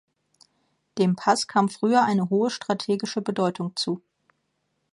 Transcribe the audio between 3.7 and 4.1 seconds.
zu.